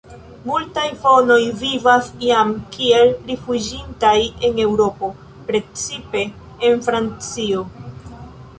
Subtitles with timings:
[0.49, 4.15] Multaj fonoj vivas jam kiel rifuĝintaj
[4.49, 5.11] en Eŭropo,
[5.51, 6.27] precipe
[6.71, 7.63] en Francio.